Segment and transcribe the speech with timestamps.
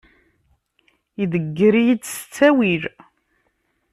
[1.23, 2.83] Idegger-iyi-d s ttawil.